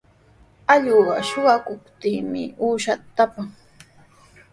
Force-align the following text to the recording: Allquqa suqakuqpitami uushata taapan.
Allquqa 0.73 1.21
suqakuqpitami 1.29 2.43
uushata 2.63 3.01
taapan. 3.15 3.47